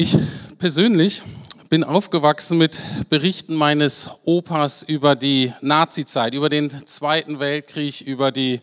[0.00, 0.16] Ich
[0.58, 1.20] persönlich
[1.68, 2.80] bin aufgewachsen mit
[3.10, 8.62] Berichten meines Opas über die Nazizeit, über den Zweiten Weltkrieg, über die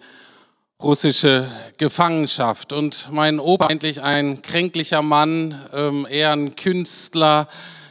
[0.81, 1.47] russische
[1.77, 2.73] Gefangenschaft.
[2.73, 7.47] Und mein Opa, eigentlich ein kränklicher Mann, ähm, eher ein Künstler,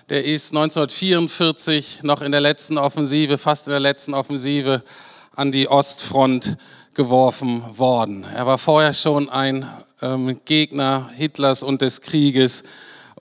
[0.08, 4.82] der ist 1944 noch in der letzten Offensive, fast in der letzten Offensive
[5.36, 6.56] an die Ostfront
[6.94, 8.26] geworfen worden.
[8.34, 9.68] Er war vorher schon ein
[10.02, 12.64] ähm, Gegner Hitlers und des Krieges.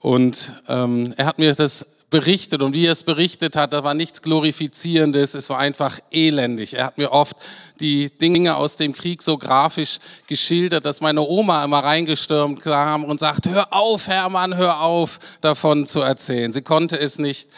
[0.06, 3.96] Und ähm, er hat mir das berichtet und wie er es berichtet hat, da war
[3.96, 6.76] nichts Glorifizierendes, es war einfach elendig.
[6.76, 7.36] Er hat mir oft
[7.80, 9.98] die Dinge aus dem Krieg so grafisch
[10.28, 15.88] geschildert, dass meine Oma immer reingestürmt kam und sagt, hör auf, Hermann, hör auf, davon
[15.88, 16.54] zu erzählen.
[16.54, 17.50] Sie konnte es nicht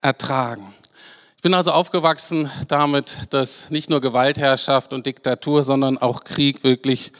[0.00, 0.72] ertragen.
[1.36, 7.12] Ich bin also aufgewachsen damit, dass nicht nur Gewaltherrschaft und Diktatur, sondern auch Krieg wirklich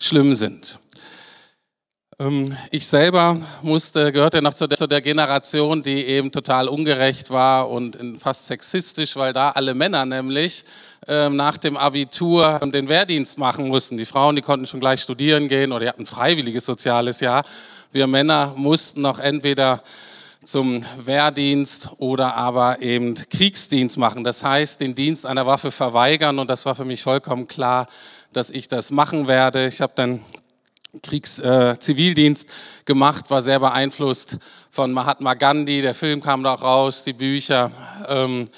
[0.00, 0.80] schlimm sind.
[2.22, 7.30] Ähm, ich selber musste, gehörte noch zu der, zu der, Generation, die eben total ungerecht
[7.30, 10.64] war und fast sexistisch, weil da alle Männer nämlich
[11.08, 13.96] ähm, nach dem Abitur den Wehrdienst machen mussten.
[13.96, 17.44] Die Frauen, die konnten schon gleich studieren gehen oder die hatten ein freiwilliges soziales Jahr.
[17.90, 19.82] Wir Männer mussten noch entweder
[20.44, 24.22] zum Wehrdienst oder aber eben Kriegsdienst machen.
[24.22, 27.86] Das heißt, den Dienst einer Waffe verweigern und das war für mich vollkommen klar,
[28.32, 29.66] dass ich das machen werde.
[29.66, 30.20] Ich habe dann
[31.00, 34.38] Kriegszivildienst äh, gemacht, war sehr beeinflusst
[34.70, 35.80] von Mahatma Gandhi.
[35.80, 37.70] Der Film kam da raus, die Bücher
[38.08, 38.50] ähm,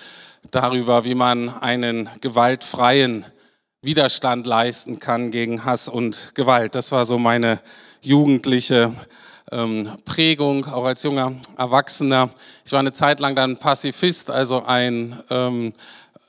[0.50, 3.24] darüber, wie man einen gewaltfreien
[3.82, 6.74] Widerstand leisten kann gegen Hass und Gewalt.
[6.74, 7.60] Das war so meine
[8.00, 8.92] jugendliche
[9.52, 12.30] ähm, Prägung, auch als junger Erwachsener.
[12.64, 15.72] Ich war eine Zeit lang dann Pazifist, also ein ähm,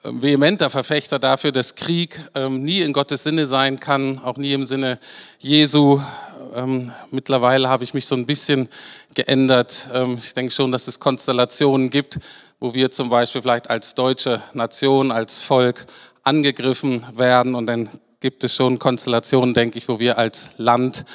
[0.08, 4.66] vehementer Verfechter dafür, dass Krieg ähm, nie in Gottes Sinne sein kann, auch nie im
[4.66, 5.00] Sinne
[5.40, 6.02] Jesu.
[6.54, 8.70] Ähm, mittlerweile habe ich mich so ein bisschen
[9.14, 9.90] geändert.
[9.94, 12.20] Ähm, ich denke schon, dass es Konstellationen gibt,
[12.60, 15.86] wo wir zum Beispiel vielleicht als deutsche Nation, als Volk
[16.24, 17.90] angegriffen werden und dann
[18.20, 21.06] gibt es schon Konstellationen, denke ich, wo wir als Land,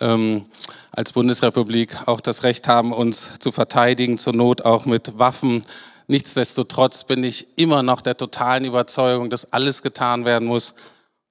[0.00, 0.46] ähm,
[0.90, 5.64] als Bundesrepublik auch das Recht haben, uns zu verteidigen, zur Not auch mit Waffen.
[6.08, 10.74] Nichtsdestotrotz bin ich immer noch der totalen Überzeugung, dass alles getan werden muss,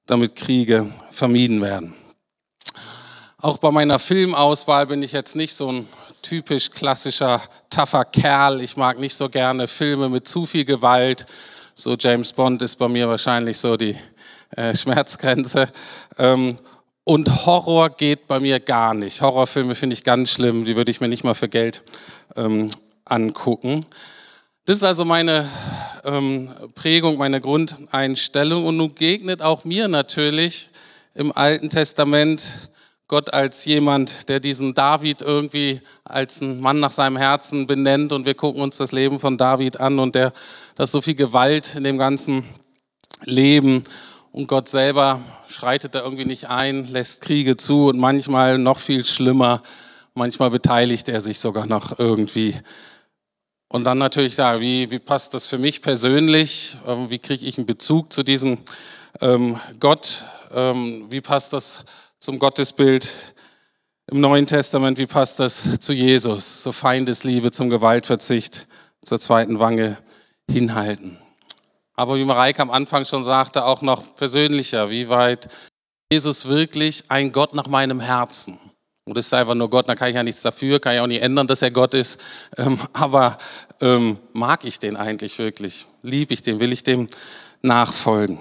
[0.05, 1.95] damit Kriege vermieden werden.
[3.39, 5.87] Auch bei meiner Filmauswahl bin ich jetzt nicht so ein
[6.21, 8.61] typisch klassischer, tougher Kerl.
[8.61, 11.25] Ich mag nicht so gerne Filme mit zu viel Gewalt.
[11.73, 13.95] So James Bond ist bei mir wahrscheinlich so die
[14.51, 15.69] äh, Schmerzgrenze.
[16.19, 16.57] Ähm,
[17.03, 19.21] und Horror geht bei mir gar nicht.
[19.21, 21.83] Horrorfilme finde ich ganz schlimm, die würde ich mir nicht mal für Geld
[22.35, 22.69] ähm,
[23.05, 23.85] angucken.
[24.67, 25.47] Das ist also meine
[26.03, 28.65] ähm, Prägung, meine Grundeinstellung.
[28.65, 30.69] Und nun gegnet auch mir natürlich
[31.13, 32.69] im Alten Testament
[33.07, 38.11] Gott als jemand, der diesen David irgendwie als einen Mann nach seinem Herzen benennt.
[38.11, 40.33] Und wir gucken uns das Leben von David an und der,
[40.75, 42.43] das so viel Gewalt in dem ganzen
[43.23, 43.83] Leben
[44.33, 49.05] und Gott selber schreitet da irgendwie nicht ein, lässt Kriege zu und manchmal noch viel
[49.05, 49.61] schlimmer,
[50.13, 52.53] manchmal beteiligt er sich sogar noch irgendwie.
[53.69, 56.77] Und dann natürlich da, wie, wie passt das für mich persönlich?
[56.87, 58.59] Ähm, wie kriege ich einen Bezug zu diesem
[59.19, 60.23] ähm, Gott?
[60.53, 61.83] Ähm, wie passt das
[62.19, 63.13] zum Gottesbild
[64.09, 64.97] im Neuen Testament?
[64.97, 66.61] Wie passt das zu Jesus?
[66.61, 68.67] Zur Feindesliebe, zum Gewaltverzicht,
[69.03, 69.97] zur zweiten Wange
[70.49, 71.17] hinhalten.
[71.93, 75.49] Aber wie Mareike am Anfang schon sagte, auch noch persönlicher, wie weit
[76.09, 78.59] Jesus wirklich ein Gott nach meinem Herzen.
[79.15, 81.21] Es ist einfach nur Gott, da kann ich ja nichts dafür, kann ich auch nicht
[81.21, 82.19] ändern, dass er Gott ist.
[82.57, 83.37] Ähm, aber
[83.81, 85.87] ähm, mag ich den eigentlich wirklich?
[86.01, 86.59] Liebe ich den?
[86.59, 87.07] Will ich dem
[87.61, 88.39] nachfolgen?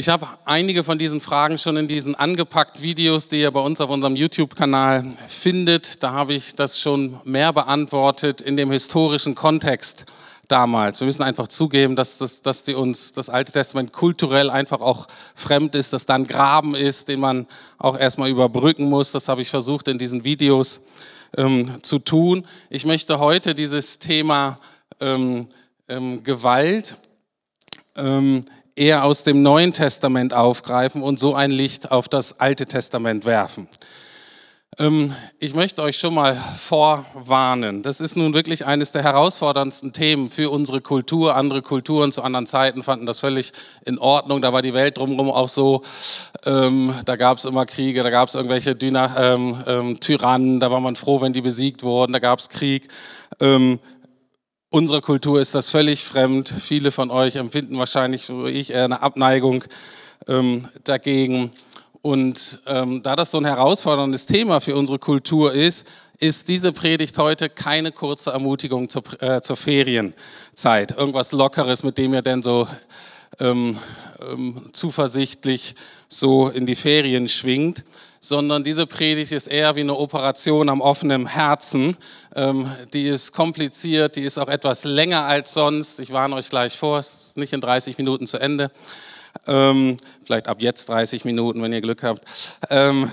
[0.00, 3.80] Ich habe einige von diesen Fragen schon in diesen angepackt Videos, die ihr bei uns
[3.80, 6.04] auf unserem YouTube-Kanal findet.
[6.04, 10.06] Da habe ich das schon mehr beantwortet in dem historischen Kontext
[10.48, 11.00] damals.
[11.00, 15.06] Wir müssen einfach zugeben, dass, das, dass die uns das Alte Testament kulturell einfach auch
[15.34, 17.46] fremd ist, dass da ein Graben ist, den man
[17.78, 19.12] auch erstmal überbrücken muss.
[19.12, 20.80] Das habe ich versucht in diesen Videos
[21.36, 22.46] ähm, zu tun.
[22.70, 24.58] Ich möchte heute dieses Thema
[25.00, 25.48] ähm,
[25.88, 26.96] ähm, Gewalt
[27.96, 28.44] ähm,
[28.74, 33.68] eher aus dem Neuen Testament aufgreifen und so ein Licht auf das Alte Testament werfen.
[34.76, 37.82] Ähm, ich möchte euch schon mal vorwarnen.
[37.82, 41.34] Das ist nun wirklich eines der herausforderndsten Themen für unsere Kultur.
[41.36, 43.52] Andere Kulturen zu anderen Zeiten fanden das völlig
[43.86, 44.42] in Ordnung.
[44.42, 45.82] Da war die Welt drumherum auch so.
[46.44, 50.60] Ähm, da gab es immer Kriege, da gab es irgendwelche Dyna ähm, ähm, Tyrannen.
[50.60, 52.12] Da war man froh, wenn die besiegt wurden.
[52.12, 52.88] Da gab es Krieg.
[53.40, 53.80] Ähm,
[54.70, 56.48] unsere Kultur ist das völlig fremd.
[56.48, 59.64] Viele von euch empfinden wahrscheinlich, so wie ich, eher eine Abneigung
[60.84, 61.52] dagegen.
[62.02, 65.86] Und ähm, da das so ein herausforderndes Thema für unsere Kultur ist,
[66.18, 70.92] ist diese Predigt heute keine kurze Ermutigung zur, äh, zur Ferienzeit.
[70.96, 72.68] Irgendwas Lockeres, mit dem ihr denn so
[73.40, 73.78] ähm,
[74.20, 75.74] ähm, zuversichtlich
[76.08, 77.84] so in die Ferien schwingt,
[78.20, 81.96] sondern diese Predigt ist eher wie eine Operation am offenen Herzen.
[82.34, 86.00] Ähm, die ist kompliziert, die ist auch etwas länger als sonst.
[86.00, 88.70] Ich warne euch gleich vor, es ist nicht in 30 Minuten zu Ende.
[89.46, 92.22] Ähm, vielleicht ab jetzt 30 Minuten, wenn ihr Glück habt.
[92.70, 93.10] Ähm,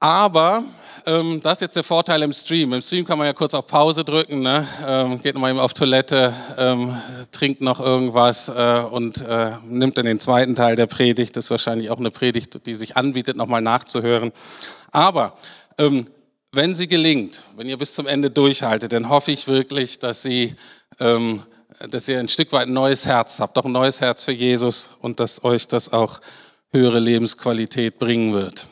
[0.00, 0.62] aber
[1.06, 2.72] ähm, das ist jetzt der Vorteil im Stream.
[2.72, 4.66] Im Stream kann man ja kurz auf Pause drücken, ne?
[4.86, 6.96] ähm, geht nochmal eben auf Toilette, ähm,
[7.32, 11.36] trinkt noch irgendwas äh, und äh, nimmt dann den zweiten Teil der Predigt.
[11.36, 14.32] Das ist wahrscheinlich auch eine Predigt, die sich anbietet, nochmal nachzuhören.
[14.92, 15.34] Aber
[15.78, 16.06] ähm,
[16.52, 20.54] wenn sie gelingt, wenn ihr bis zum Ende durchhaltet, dann hoffe ich wirklich, dass sie
[21.00, 21.42] ähm,
[21.88, 24.90] dass ihr ein Stück weit ein neues Herz habt, auch ein neues Herz für Jesus
[25.00, 26.20] und dass euch das auch
[26.70, 28.68] höhere Lebensqualität bringen wird.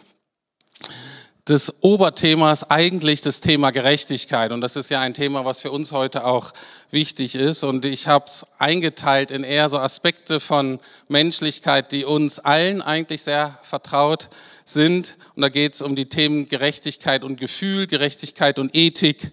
[1.49, 5.71] Das Oberthema ist eigentlich das Thema Gerechtigkeit und das ist ja ein Thema, was für
[5.71, 6.53] uns heute auch
[6.91, 7.63] wichtig ist.
[7.63, 13.23] Und ich habe es eingeteilt in eher so Aspekte von Menschlichkeit, die uns allen eigentlich
[13.23, 14.29] sehr vertraut
[14.65, 15.19] sind.
[15.37, 19.31] Und da geht es um die Themen Gerechtigkeit und Gefühl, Gerechtigkeit und Ethik,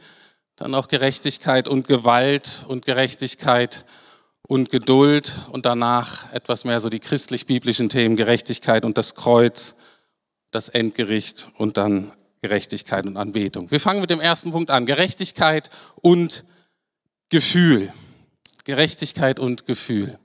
[0.64, 3.84] dann auch Gerechtigkeit und Gewalt und Gerechtigkeit
[4.44, 9.76] und Geduld und danach etwas mehr so die christlich-biblischen Themen Gerechtigkeit und das Kreuz,
[10.52, 13.72] das Endgericht und dann Gerechtigkeit und Anbetung.
[13.72, 16.46] Wir fangen mit dem ersten Punkt an, Gerechtigkeit und
[17.28, 17.92] Gefühl.
[18.64, 20.18] Gerechtigkeit und Gefühl.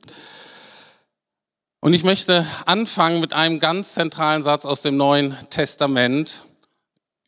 [1.80, 6.44] Und ich möchte anfangen mit einem ganz zentralen Satz aus dem Neuen Testament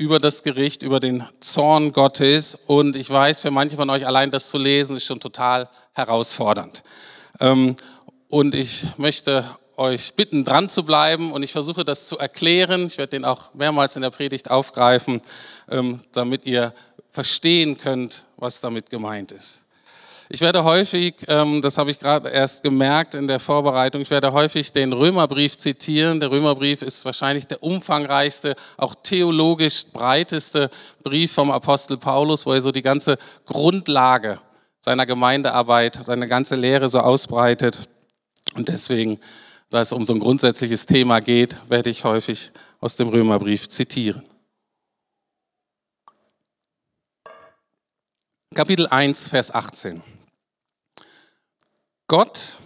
[0.00, 2.56] über das Gericht, über den Zorn Gottes.
[2.66, 6.82] Und ich weiß, für manche von euch allein das zu lesen, ist schon total herausfordernd.
[7.38, 7.76] Ähm,
[8.28, 9.44] und ich möchte
[9.76, 12.86] euch bitten, dran zu bleiben und ich versuche das zu erklären.
[12.86, 15.20] Ich werde den auch mehrmals in der Predigt aufgreifen,
[15.68, 16.72] ähm, damit ihr
[17.10, 19.66] verstehen könnt, was damit gemeint ist.
[20.32, 24.32] Ich werde häufig, ähm, das habe ich gerade erst gemerkt in der Vorbereitung, ich werde
[24.32, 26.20] häufig den Römerbrief zitieren.
[26.20, 30.70] Der Römerbrief ist wahrscheinlich der umfangreichste, auch theologisch breiteste
[31.02, 34.38] Brief vom Apostel Paulus, wo er so die ganze Grundlage
[34.78, 37.88] seiner Gemeindearbeit, seine ganze Lehre so ausbreitet.
[38.54, 39.18] Und deswegen,
[39.68, 44.22] da es um so ein grundsätzliches Thema geht, werde ich häufig aus dem Römerbrief zitieren.
[48.54, 50.00] Kapitel 1, Vers 18.
[52.10, 52.56] Gott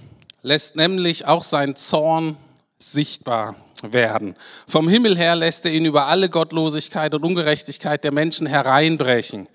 [0.41, 2.39] lässt nämlich auch sein Zorn
[2.79, 4.37] sichtbar werden.
[4.67, 9.51] Vom Himmel her lässt er ihn über alle Gottlosigkeit und Ungerechtigkeit der Menschen hereinbrechen.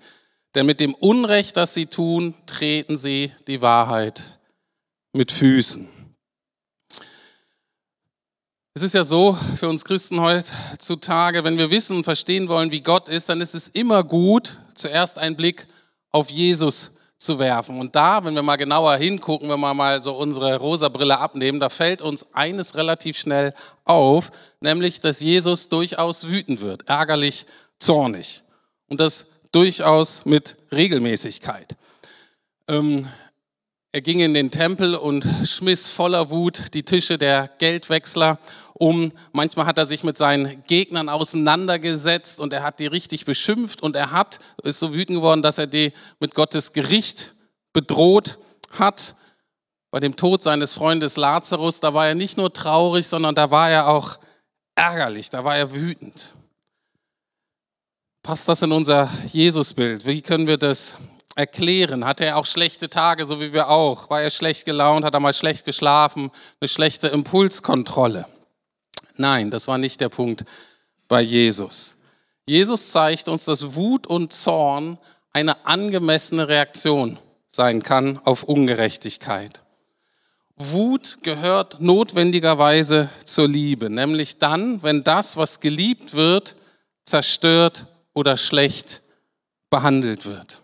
[0.54, 4.38] Denn mit dem Unrecht, das sie tun, treten sie die Wahrheit
[5.12, 5.88] mit Füßen.
[8.74, 12.82] Es ist ja so für uns Christen heutzutage, wenn wir wissen und verstehen wollen, wie
[12.82, 15.66] Gott ist, dann ist es immer gut, zuerst einen Blick
[16.12, 17.78] auf Jesus zu werfen.
[17.78, 21.60] Und da, wenn wir mal genauer hingucken, wenn wir mal so unsere rosa Brille abnehmen,
[21.60, 23.52] da fällt uns eines relativ schnell
[23.84, 24.30] auf,
[24.60, 27.44] nämlich, dass Jesus durchaus wütend wird, ärgerlich,
[27.78, 28.42] zornig.
[28.88, 31.76] Und das durchaus mit Regelmäßigkeit.
[32.68, 33.06] Ähm,
[33.92, 38.38] er ging in den Tempel und schmiss voller Wut die Tische der Geldwechsler
[38.74, 39.12] um.
[39.32, 43.96] Manchmal hat er sich mit seinen Gegnern auseinandergesetzt und er hat die richtig beschimpft und
[43.96, 47.34] er hat, ist so wütend geworden, dass er die mit Gottes Gericht
[47.72, 48.38] bedroht
[48.70, 49.16] hat.
[49.90, 53.70] Bei dem Tod seines Freundes Lazarus, da war er nicht nur traurig, sondern da war
[53.70, 54.20] er auch
[54.76, 56.34] ärgerlich, da war er wütend.
[58.22, 60.06] Passt das in unser Jesusbild?
[60.06, 60.98] Wie können wir das
[61.34, 62.04] erklären?
[62.04, 64.10] Hatte er auch schlechte Tage, so wie wir auch?
[64.10, 65.04] War er schlecht gelaunt?
[65.04, 66.30] Hat er mal schlecht geschlafen?
[66.60, 68.26] Eine schlechte Impulskontrolle?
[69.16, 70.44] Nein, das war nicht der Punkt
[71.08, 71.96] bei Jesus.
[72.46, 74.98] Jesus zeigt uns, dass Wut und Zorn
[75.32, 79.62] eine angemessene Reaktion sein kann auf Ungerechtigkeit.
[80.56, 86.56] Wut gehört notwendigerweise zur Liebe, nämlich dann, wenn das, was geliebt wird,
[87.04, 89.02] zerstört oder schlecht
[89.70, 90.60] behandelt wird.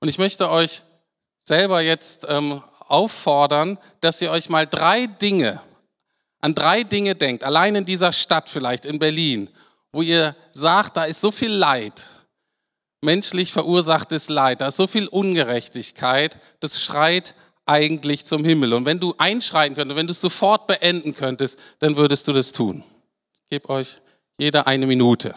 [0.00, 0.82] Und ich möchte euch
[1.40, 5.60] selber jetzt ähm, auffordern, dass ihr euch mal drei Dinge,
[6.40, 9.48] an drei Dinge denkt, allein in dieser Stadt vielleicht, in Berlin,
[9.92, 12.06] wo ihr sagt, da ist so viel Leid,
[13.00, 17.34] menschlich verursachtes Leid, da ist so viel Ungerechtigkeit, das schreit
[17.64, 18.74] eigentlich zum Himmel.
[18.74, 22.52] Und wenn du einschreiten könntest, wenn du es sofort beenden könntest, dann würdest du das
[22.52, 22.84] tun.
[23.44, 23.96] Ich gebe euch
[24.38, 25.34] jeder eine Minute,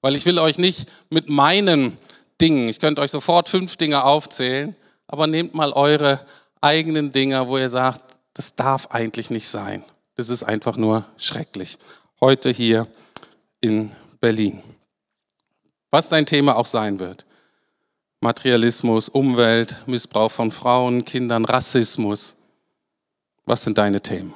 [0.00, 1.96] weil ich will euch nicht mit meinen
[2.42, 2.68] Dingen.
[2.68, 4.74] Ich könnte euch sofort fünf Dinge aufzählen,
[5.06, 6.20] aber nehmt mal eure
[6.60, 9.84] eigenen Dinge, wo ihr sagt, das darf eigentlich nicht sein.
[10.16, 11.78] Das ist einfach nur schrecklich.
[12.20, 12.86] heute hier
[13.60, 14.62] in Berlin.
[15.90, 17.26] Was dein Thema auch sein wird.
[18.20, 22.36] Materialismus, Umwelt, Missbrauch von Frauen, Kindern, Rassismus.
[23.44, 24.32] Was sind deine Themen?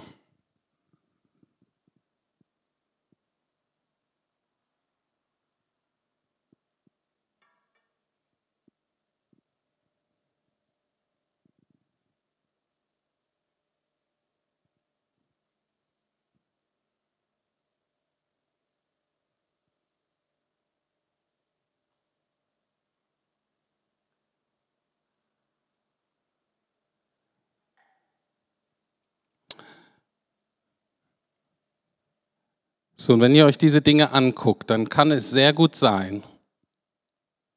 [33.07, 36.25] So, und wenn ihr euch diese Dinge anguckt, dann kann es sehr gut sein,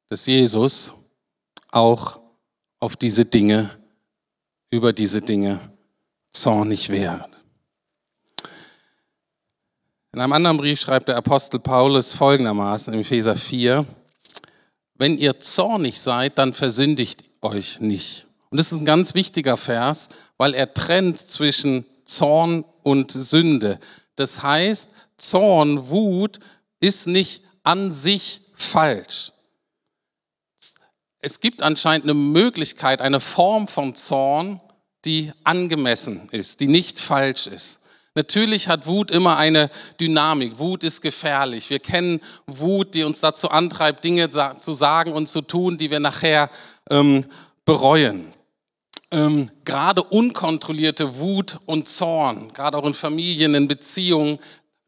[0.06, 0.94] dass Jesus
[1.72, 2.20] auch
[2.78, 3.68] auf diese Dinge,
[4.70, 5.58] über diese Dinge
[6.30, 7.26] zornig wäre.
[10.12, 13.84] In einem anderen Brief schreibt der Apostel Paulus folgendermaßen im Epheser 4,
[14.94, 18.28] wenn ihr zornig seid, dann versündigt euch nicht.
[18.50, 23.80] Und das ist ein ganz wichtiger Vers, weil er trennt zwischen Zorn und Sünde.
[24.20, 26.38] Das heißt, Zorn, Wut
[26.78, 29.32] ist nicht an sich falsch.
[31.20, 34.60] Es gibt anscheinend eine Möglichkeit, eine Form von Zorn,
[35.06, 37.80] die angemessen ist, die nicht falsch ist.
[38.14, 40.58] Natürlich hat Wut immer eine Dynamik.
[40.58, 41.70] Wut ist gefährlich.
[41.70, 46.00] Wir kennen Wut, die uns dazu antreibt, Dinge zu sagen und zu tun, die wir
[46.00, 46.50] nachher
[46.90, 47.24] ähm,
[47.64, 48.34] bereuen.
[49.12, 54.38] Ähm, gerade unkontrollierte Wut und Zorn, gerade auch in Familien, in Beziehungen,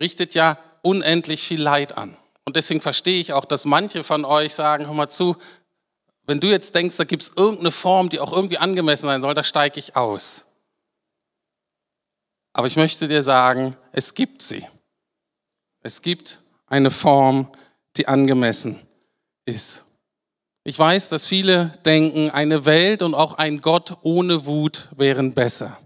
[0.01, 2.17] richtet ja unendlich viel Leid an.
[2.45, 5.37] Und deswegen verstehe ich auch, dass manche von euch sagen, hör mal zu,
[6.25, 9.35] wenn du jetzt denkst, da gibt es irgendeine Form, die auch irgendwie angemessen sein soll,
[9.35, 10.45] da steige ich aus.
[12.53, 14.65] Aber ich möchte dir sagen, es gibt sie.
[15.81, 17.51] Es gibt eine Form,
[17.97, 18.81] die angemessen
[19.45, 19.85] ist.
[20.65, 25.77] Ich weiß, dass viele denken, eine Welt und auch ein Gott ohne Wut wären besser.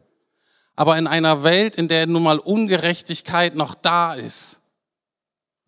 [0.75, 4.61] Aber in einer Welt, in der nun mal Ungerechtigkeit noch da ist,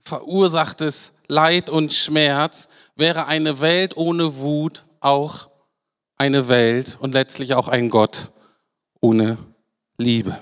[0.04, 5.48] verursacht es Leid und Schmerz, wäre eine Welt ohne Wut auch
[6.16, 8.30] eine Welt und letztlich auch ein Gott
[9.00, 9.38] ohne
[9.96, 10.38] Liebe.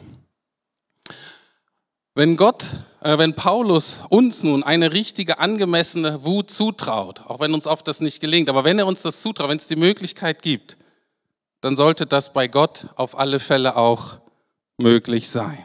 [2.14, 2.66] Wenn Gott,
[3.06, 8.20] wenn Paulus uns nun eine richtige, angemessene Wut zutraut, auch wenn uns oft das nicht
[8.20, 10.76] gelingt, aber wenn er uns das zutraut, wenn es die Möglichkeit gibt,
[11.60, 14.18] dann sollte das bei Gott auf alle Fälle auch
[14.76, 15.64] möglich sein.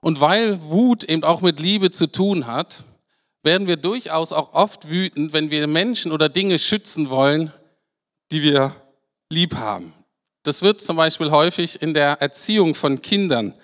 [0.00, 2.84] Und weil Wut eben auch mit Liebe zu tun hat,
[3.42, 7.52] werden wir durchaus auch oft wütend, wenn wir Menschen oder Dinge schützen wollen,
[8.30, 8.74] die wir
[9.30, 9.92] lieb haben.
[10.42, 13.54] Das wird zum Beispiel häufig in der Erziehung von Kindern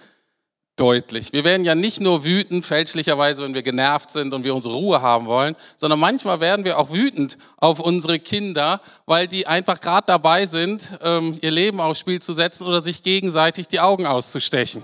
[0.77, 1.33] deutlich.
[1.33, 5.03] Wir werden ja nicht nur wütend, fälschlicherweise, wenn wir genervt sind und wir unsere Ruhe
[5.03, 10.07] haben wollen, sondern manchmal werden wir auch wütend auf unsere Kinder, weil die einfach gerade
[10.07, 14.83] dabei sind, ähm, ihr Leben aufs Spiel zu setzen oder sich gegenseitig die Augen auszustechen.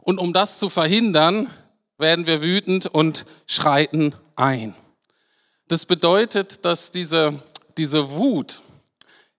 [0.00, 1.50] Und um das zu verhindern,
[1.98, 4.74] werden wir wütend und schreiten ein.
[5.68, 7.34] Das bedeutet, dass diese,
[7.76, 8.60] diese Wut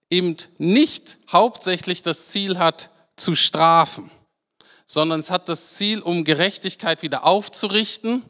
[0.09, 4.09] eben nicht hauptsächlich das Ziel hat, zu strafen
[4.93, 8.21] sondern es hat das Ziel, um Gerechtigkeit wieder aufzurichten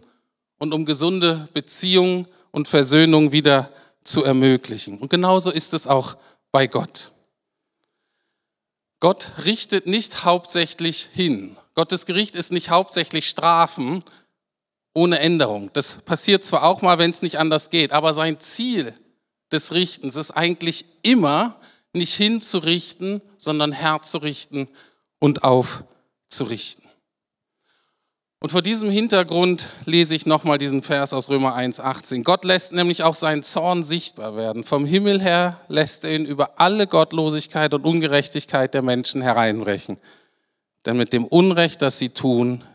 [0.60, 3.70] und um gesunde Beziehungen und Versöhnung wieder
[4.06, 4.98] zu ermöglichen.
[4.98, 6.16] Und genauso ist es auch
[6.54, 7.12] bei Gott.
[9.02, 11.58] Gott richtet nicht hauptsächlich hin.
[11.76, 14.02] Gottes Gericht ist nicht hauptsächlich Strafen
[14.94, 15.70] ohne Änderung.
[15.74, 18.94] Das passiert zwar auch mal, wenn es nicht anders geht, aber sein Ziel
[19.52, 21.60] des Richtens ist eigentlich immer
[21.92, 24.70] nicht hinzurichten, sondern herzurichten
[25.20, 25.93] und aufzurichten
[26.34, 26.84] zu richten.
[28.44, 32.24] Und vor diesem Hintergrund lese ich nochmal diesen Vers aus Römer 1,18.
[32.24, 34.66] Gott lässt nämlich auch seinen Zorn sichtbar werden.
[34.66, 39.98] Vom Himmel her lässt er ihn über alle Gottlosigkeit und Ungerechtigkeit der Menschen hereinbrechen.
[40.86, 42.66] Denn mit dem Unrecht, das sie tun,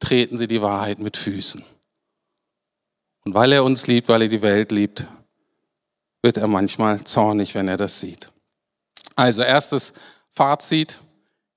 [0.00, 1.62] treten sie die Wahrheit mit Füßen.
[3.24, 5.06] Und weil er uns liebt, weil er die Welt liebt,
[6.22, 8.32] wird er manchmal zornig, wenn er das sieht.
[9.14, 9.92] Also erstes
[10.32, 10.98] Fazit.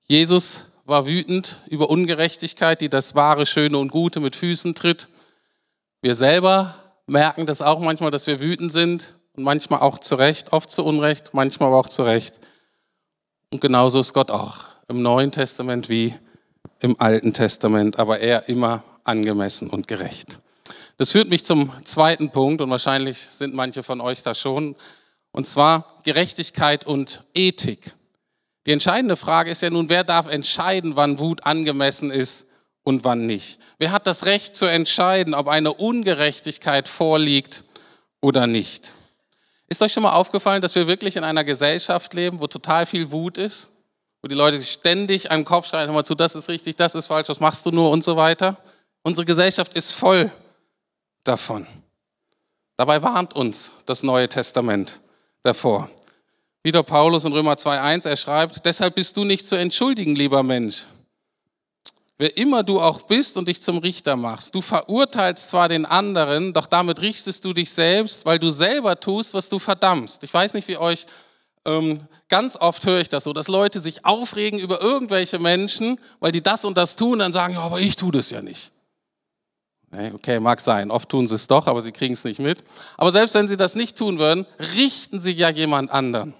[0.04, 5.08] Jesus war wütend über Ungerechtigkeit, die das wahre, schöne und gute mit Füßen tritt.
[6.00, 6.74] Wir selber
[7.06, 10.84] merken das auch manchmal, dass wir wütend sind und manchmal auch zu Recht, oft zu
[10.84, 12.40] Unrecht, manchmal aber auch zu Recht.
[13.50, 16.14] Und genauso ist Gott auch im Neuen Testament wie
[16.80, 20.38] im Alten Testament, aber er immer angemessen und gerecht.
[20.96, 24.76] Das führt mich zum zweiten Punkt und wahrscheinlich sind manche von euch da schon,
[25.30, 27.94] und zwar Gerechtigkeit und Ethik.
[28.66, 32.46] Die entscheidende Frage ist ja nun, wer darf entscheiden, wann Wut angemessen ist
[32.84, 33.58] und wann nicht?
[33.78, 37.64] Wer hat das Recht zu entscheiden, ob eine Ungerechtigkeit vorliegt
[38.20, 38.94] oder nicht?
[39.68, 43.10] Ist euch schon mal aufgefallen, dass wir wirklich in einer Gesellschaft leben, wo total viel
[43.10, 43.68] Wut ist?
[44.20, 46.94] Wo die Leute sich ständig den Kopf schreien, hör mal zu, das ist richtig, das
[46.94, 48.58] ist falsch, was machst du nur und so weiter?
[49.02, 50.30] Unsere Gesellschaft ist voll
[51.24, 51.66] davon.
[52.76, 55.00] Dabei warnt uns das Neue Testament
[55.42, 55.90] davor.
[56.64, 60.86] Wieder Paulus in Römer 2.1, er schreibt, deshalb bist du nicht zu entschuldigen, lieber Mensch.
[62.18, 66.52] Wer immer du auch bist und dich zum Richter machst, du verurteilst zwar den anderen,
[66.52, 70.22] doch damit richtest du dich selbst, weil du selber tust, was du verdammst.
[70.22, 71.06] Ich weiß nicht, wie euch,
[71.64, 76.30] ähm, ganz oft höre ich das so, dass Leute sich aufregen über irgendwelche Menschen, weil
[76.30, 78.70] die das und das tun, dann sagen, ja, aber ich tue das ja nicht.
[80.14, 80.92] Okay, mag sein.
[80.92, 82.62] Oft tun sie es doch, aber sie kriegen es nicht mit.
[82.96, 86.34] Aber selbst wenn sie das nicht tun würden, richten sie ja jemand anderen.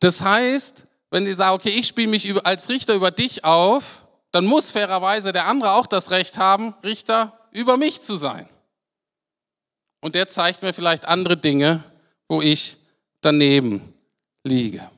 [0.00, 4.44] Das heißt, wenn sie sagen, okay, ich spiele mich als Richter über dich auf, dann
[4.44, 8.48] muss fairerweise der andere auch das Recht haben, Richter über mich zu sein.
[10.00, 11.84] Und der zeigt mir vielleicht andere Dinge,
[12.28, 12.78] wo ich
[13.20, 13.92] daneben
[14.44, 14.88] liege.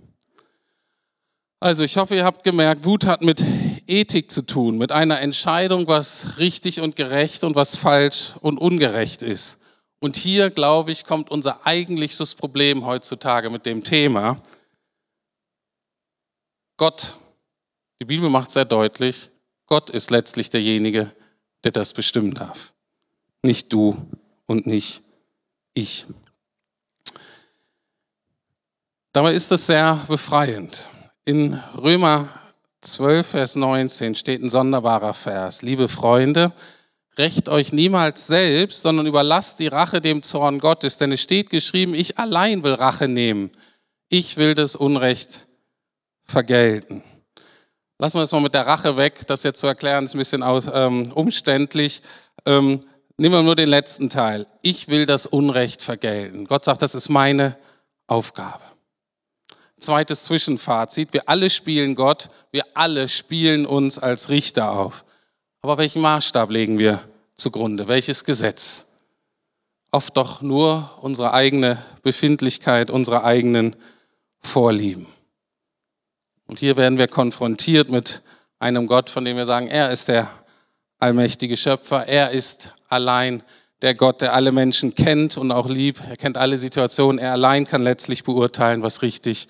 [1.58, 3.44] Also ich hoffe, ihr habt gemerkt, Wut hat mit
[3.86, 9.22] Ethik zu tun, mit einer Entscheidung, was richtig und gerecht und was falsch und ungerecht
[9.22, 9.58] ist.
[10.00, 14.40] Und hier, glaube ich, kommt unser eigentliches Problem heutzutage mit dem Thema.
[16.82, 17.14] Gott
[18.00, 19.30] die Bibel macht sehr deutlich,
[19.66, 21.12] Gott ist letztlich derjenige,
[21.62, 22.74] der das bestimmen darf.
[23.40, 23.96] Nicht du
[24.46, 25.00] und nicht
[25.74, 26.06] ich.
[29.12, 30.88] Dabei ist das sehr befreiend.
[31.24, 32.28] In Römer
[32.80, 35.62] 12, Vers 19 steht ein sonderbarer Vers.
[35.62, 36.52] Liebe Freunde,
[37.16, 41.94] rächt euch niemals selbst, sondern überlasst die Rache dem Zorn Gottes, denn es steht geschrieben,
[41.94, 43.52] ich allein will Rache nehmen.
[44.08, 45.46] Ich will das Unrecht
[46.24, 47.02] vergelten.
[47.98, 49.26] Lassen wir es mal mit der Rache weg.
[49.28, 52.02] Das jetzt zu erklären ist ein bisschen ähm, umständlich.
[52.44, 52.80] Ähm,
[53.16, 54.46] nehmen wir nur den letzten Teil.
[54.62, 56.46] Ich will das Unrecht vergelten.
[56.46, 57.56] Gott sagt, das ist meine
[58.08, 58.64] Aufgabe.
[59.78, 61.12] Zweites Zwischenfazit.
[61.12, 62.30] Wir alle spielen Gott.
[62.50, 65.04] Wir alle spielen uns als Richter auf.
[65.60, 67.02] Aber welchen Maßstab legen wir
[67.36, 67.86] zugrunde?
[67.86, 68.86] Welches Gesetz?
[69.92, 73.76] Oft doch nur unsere eigene Befindlichkeit, unsere eigenen
[74.40, 75.06] Vorlieben.
[76.46, 78.22] Und hier werden wir konfrontiert mit
[78.58, 80.30] einem Gott, von dem wir sagen, er ist der
[80.98, 83.42] allmächtige Schöpfer, er ist allein
[83.82, 86.00] der Gott, der alle Menschen kennt und auch liebt.
[86.08, 89.48] Er kennt alle Situationen, er allein kann letztlich beurteilen, was richtig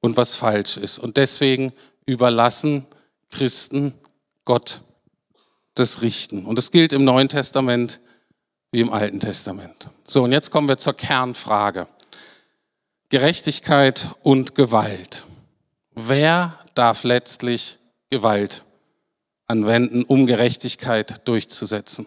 [0.00, 1.00] und was falsch ist.
[1.00, 1.72] Und deswegen
[2.06, 2.86] überlassen
[3.30, 3.94] Christen
[4.44, 4.80] Gott
[5.74, 6.44] das Richten.
[6.44, 8.00] Und das gilt im Neuen Testament
[8.70, 9.90] wie im Alten Testament.
[10.06, 11.88] So, und jetzt kommen wir zur Kernfrage.
[13.08, 15.24] Gerechtigkeit und Gewalt.
[15.94, 17.78] Wer darf letztlich
[18.10, 18.64] Gewalt
[19.46, 22.06] anwenden, um Gerechtigkeit durchzusetzen?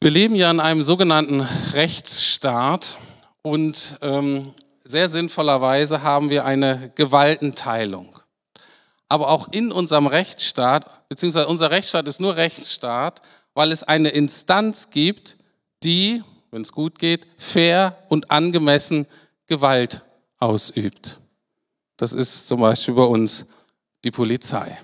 [0.00, 1.40] Wir leben ja in einem sogenannten
[1.72, 2.98] Rechtsstaat
[3.40, 4.52] und ähm,
[4.84, 8.18] sehr sinnvollerweise haben wir eine Gewaltenteilung.
[9.08, 13.22] Aber auch in unserem Rechtsstaat, beziehungsweise unser Rechtsstaat ist nur Rechtsstaat,
[13.54, 15.38] weil es eine Instanz gibt,
[15.84, 19.06] die, wenn es gut geht, fair und angemessen
[19.46, 20.02] Gewalt
[20.38, 21.21] ausübt.
[22.02, 23.46] Das ist zum Beispiel bei uns
[24.02, 24.76] die Polizei,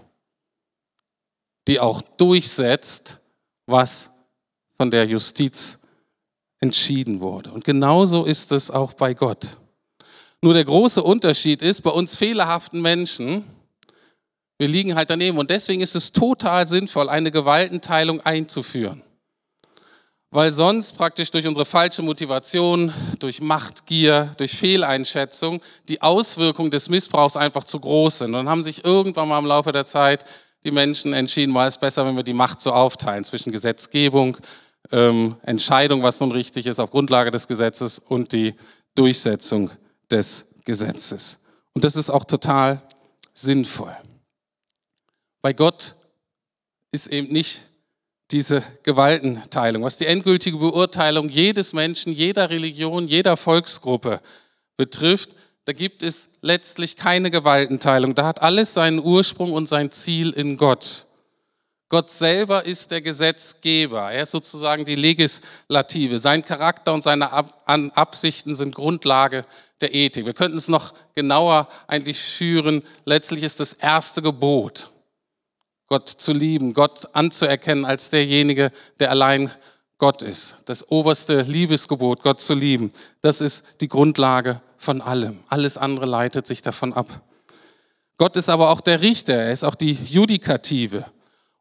[1.66, 3.18] die auch durchsetzt,
[3.66, 4.10] was
[4.76, 5.80] von der Justiz
[6.60, 7.50] entschieden wurde.
[7.50, 9.56] Und genauso ist es auch bei Gott.
[10.42, 13.42] Nur der große Unterschied ist, bei uns fehlerhaften Menschen,
[14.56, 15.38] wir liegen halt daneben.
[15.38, 19.02] Und deswegen ist es total sinnvoll, eine Gewaltenteilung einzuführen
[20.30, 27.36] weil sonst praktisch durch unsere falsche Motivation, durch Machtgier, durch Fehleinschätzung die Auswirkungen des Missbrauchs
[27.36, 28.26] einfach zu groß sind.
[28.28, 30.24] Und dann haben sich irgendwann mal im Laufe der Zeit
[30.64, 34.36] die Menschen entschieden, war es besser, wenn wir die Macht so aufteilen zwischen Gesetzgebung,
[34.90, 38.54] ähm, Entscheidung, was nun richtig ist auf Grundlage des Gesetzes und die
[38.94, 39.70] Durchsetzung
[40.10, 41.40] des Gesetzes.
[41.72, 42.82] Und das ist auch total
[43.32, 43.96] sinnvoll.
[45.40, 45.94] Bei Gott
[46.90, 47.67] ist eben nicht
[48.30, 54.20] diese Gewaltenteilung, was die endgültige Beurteilung jedes Menschen, jeder Religion, jeder Volksgruppe
[54.76, 55.30] betrifft,
[55.64, 58.14] da gibt es letztlich keine Gewaltenteilung.
[58.14, 61.06] Da hat alles seinen Ursprung und sein Ziel in Gott.
[61.90, 64.10] Gott selber ist der Gesetzgeber.
[64.10, 66.18] Er ist sozusagen die Legislative.
[66.18, 67.32] Sein Charakter und seine
[67.64, 69.46] Absichten sind Grundlage
[69.80, 70.26] der Ethik.
[70.26, 72.82] Wir könnten es noch genauer eigentlich führen.
[73.04, 74.90] Letztlich ist das erste Gebot
[75.88, 78.70] Gott zu lieben, Gott anzuerkennen als derjenige,
[79.00, 79.50] der allein
[79.98, 80.56] Gott ist.
[80.66, 85.38] Das oberste Liebesgebot, Gott zu lieben, das ist die Grundlage von allem.
[85.48, 87.06] Alles andere leitet sich davon ab.
[88.16, 91.04] Gott ist aber auch der Richter, er ist auch die Judikative.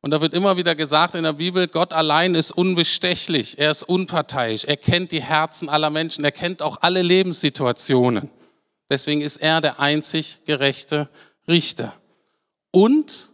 [0.01, 3.83] Und da wird immer wieder gesagt in der Bibel, Gott allein ist unbestechlich, er ist
[3.83, 8.29] unparteiisch, er kennt die Herzen aller Menschen, er kennt auch alle Lebenssituationen.
[8.89, 11.09] Deswegen ist er der einzig gerechte
[11.47, 11.93] Richter.
[12.71, 13.29] Und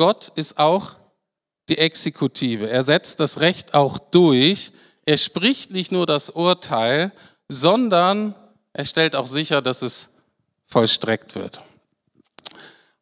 [0.00, 0.96] Gott ist auch
[1.68, 2.70] die Exekutive.
[2.70, 4.72] Er setzt das Recht auch durch.
[5.04, 7.12] Er spricht nicht nur das Urteil,
[7.50, 8.34] sondern
[8.72, 10.08] er stellt auch sicher, dass es
[10.64, 11.60] vollstreckt wird.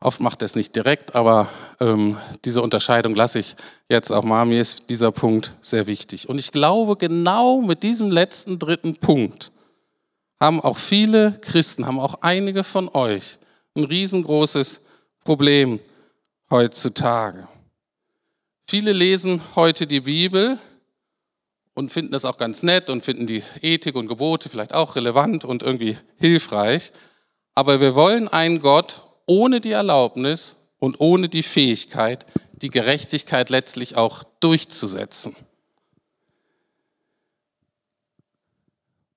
[0.00, 3.54] Oft macht er es nicht direkt, aber ähm, diese Unterscheidung lasse ich
[3.88, 4.44] jetzt auch mal.
[4.44, 6.28] Mir ist dieser Punkt sehr wichtig.
[6.28, 9.52] Und ich glaube, genau mit diesem letzten dritten Punkt
[10.40, 13.38] haben auch viele Christen, haben auch einige von euch
[13.76, 14.80] ein riesengroßes
[15.22, 15.78] Problem
[16.50, 17.48] heutzutage.
[18.68, 20.58] Viele lesen heute die Bibel
[21.74, 25.44] und finden das auch ganz nett und finden die Ethik und Gebote vielleicht auch relevant
[25.44, 26.92] und irgendwie hilfreich.
[27.54, 32.26] Aber wir wollen einen Gott ohne die Erlaubnis und ohne die Fähigkeit,
[32.62, 35.34] die Gerechtigkeit letztlich auch durchzusetzen.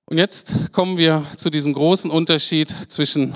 [0.06, 3.34] Und jetzt kommen wir zu diesem großen Unterschied zwischen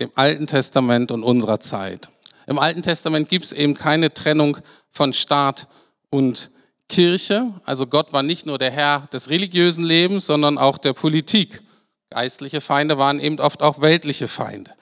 [0.00, 2.10] dem Alten Testament und unserer Zeit.
[2.50, 4.58] Im Alten Testament gibt es eben keine Trennung
[4.90, 5.68] von Staat
[6.10, 6.50] und
[6.88, 7.54] Kirche.
[7.64, 11.62] Also Gott war nicht nur der Herr des religiösen Lebens, sondern auch der Politik.
[12.10, 14.72] Geistliche Feinde waren eben oft auch weltliche Feinde.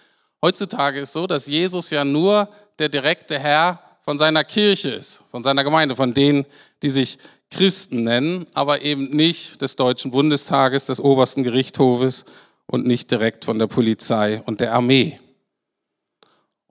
[0.40, 5.42] Heutzutage ist so, dass Jesus ja nur der direkte Herr von seiner Kirche ist, von
[5.42, 6.46] seiner Gemeinde, von denen,
[6.82, 7.18] die sich
[7.50, 12.24] Christen nennen, aber eben nicht des Deutschen Bundestages, des obersten Gerichtshofes
[12.66, 15.18] und nicht direkt von der Polizei und der Armee.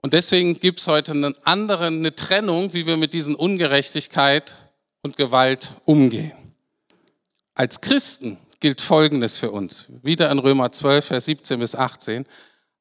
[0.00, 4.56] Und deswegen gibt es heute eine andere, eine Trennung, wie wir mit diesen Ungerechtigkeit
[5.02, 6.32] und Gewalt umgehen.
[7.54, 9.86] Als Christen gilt Folgendes für uns.
[10.02, 12.26] Wieder in Römer 12, Vers 17 bis 18.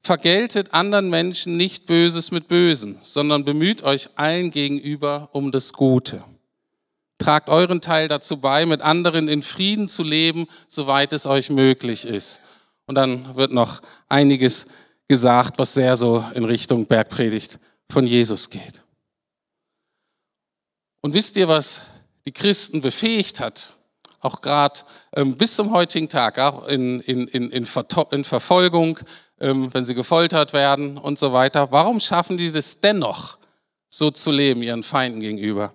[0.03, 6.23] Vergeltet anderen Menschen nicht Böses mit Bösem, sondern bemüht euch allen gegenüber um das Gute.
[7.17, 12.05] Tragt euren Teil dazu bei, mit anderen in Frieden zu leben, soweit es euch möglich
[12.05, 12.41] ist.
[12.85, 14.67] Und dann wird noch einiges
[15.07, 18.83] gesagt, was sehr so in Richtung Bergpredigt von Jesus geht.
[21.01, 21.81] Und wisst ihr, was
[22.25, 23.75] die Christen befähigt hat,
[24.19, 24.79] auch gerade
[25.15, 27.65] ähm, bis zum heutigen Tag, auch in, in, in, in,
[28.11, 28.99] in Verfolgung,
[29.39, 31.71] ähm, wenn sie gefoltert werden und so weiter.
[31.71, 33.37] Warum schaffen die das dennoch,
[33.89, 35.73] so zu leben ihren Feinden gegenüber?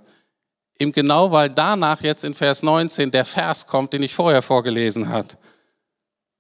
[0.79, 5.09] Eben genau, weil danach jetzt in Vers 19 der Vers kommt, den ich vorher vorgelesen
[5.09, 5.29] habe,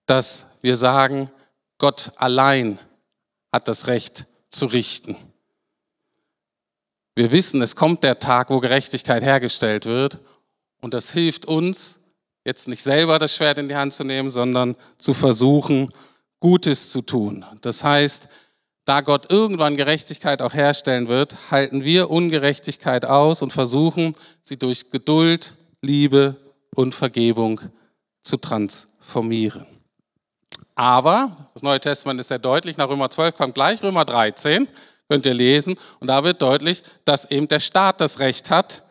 [0.07, 1.31] dass wir sagen,
[1.83, 2.79] Gott allein
[3.53, 5.16] hat das Recht zu richten.
[7.16, 10.21] Wir wissen, es kommt der Tag, wo Gerechtigkeit hergestellt wird
[10.81, 11.99] und das hilft uns,
[12.45, 15.92] jetzt nicht selber das Schwert in die Hand zu nehmen, sondern zu versuchen,
[16.38, 17.45] Gutes zu tun.
[17.62, 18.29] Das heißt,
[18.85, 24.92] da Gott irgendwann Gerechtigkeit auch herstellen wird, halten wir Ungerechtigkeit aus und versuchen, sie durch
[24.92, 26.37] Geduld, Liebe
[26.77, 27.61] und Vergebung
[28.23, 29.72] zu transformieren.
[30.83, 34.66] Aber, das Neue Testament ist sehr deutlich, nach Römer 12 kommt gleich Römer 13,
[35.09, 38.83] könnt ihr lesen, und da wird deutlich, dass eben der Staat das Recht hat,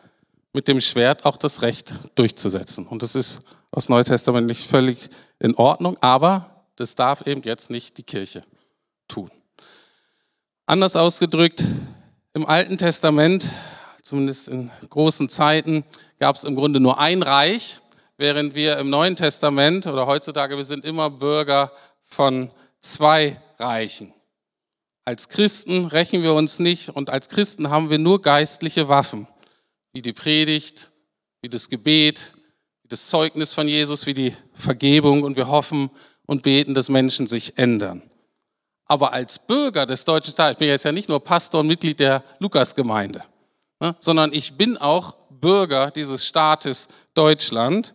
[0.54, 2.86] mit dem Schwert auch das Recht durchzusetzen.
[2.86, 7.68] Und das ist aus Neue Testament nicht völlig in Ordnung, aber das darf eben jetzt
[7.68, 8.42] nicht die Kirche
[9.06, 9.30] tun.
[10.64, 11.62] Anders ausgedrückt,
[12.32, 13.50] im Alten Testament,
[14.00, 15.84] zumindest in großen Zeiten,
[16.18, 17.81] gab es im Grunde nur ein Reich,
[18.22, 24.14] während wir im Neuen Testament oder heutzutage, wir sind immer Bürger von zwei Reichen.
[25.04, 29.26] Als Christen rächen wir uns nicht und als Christen haben wir nur geistliche Waffen,
[29.92, 30.90] wie die Predigt,
[31.40, 32.32] wie das Gebet,
[32.84, 35.90] wie das Zeugnis von Jesus, wie die Vergebung und wir hoffen,
[36.24, 38.02] und beten, dass Menschen sich ändern.
[38.86, 41.98] Aber als Bürger des deutschen Staates, ich bin jetzt ja nicht nur Pastor und Mitglied
[41.98, 43.24] der Lukasgemeinde,
[43.80, 47.94] ne, sondern ich bin auch Bürger dieses Staates Deutschland.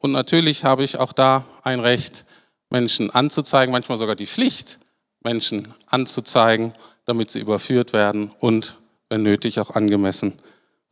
[0.00, 2.24] Und natürlich habe ich auch da ein Recht,
[2.70, 4.80] Menschen anzuzeigen, manchmal sogar die Pflicht,
[5.22, 6.72] Menschen anzuzeigen,
[7.04, 10.34] damit sie überführt werden und, wenn nötig, auch angemessen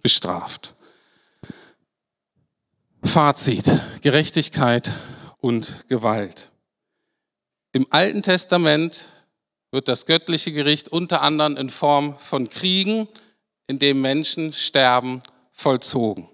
[0.03, 0.75] bestraft.
[3.03, 3.65] Fazit,
[4.03, 4.93] Gerechtigkeit
[5.39, 6.51] und Gewalt.
[7.73, 9.13] Im Alten Testament
[9.71, 13.09] wird das göttliche Gericht unter anderem in Form von Kriegen,
[13.67, 16.29] in dem Menschen sterben, vollzogen.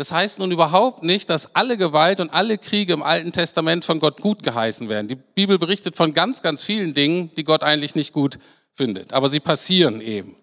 [0.00, 4.00] Das heißt nun überhaupt nicht, dass alle Gewalt und alle Kriege im Alten Testament von
[4.00, 5.08] Gott gut geheißen werden.
[5.08, 8.38] Die Bibel berichtet von ganz, ganz vielen Dingen, die Gott eigentlich nicht gut
[8.72, 9.12] findet.
[9.12, 10.36] Aber sie passieren eben.